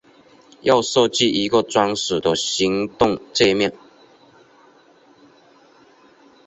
[0.61, 3.71] 要设计一个专属的行动介面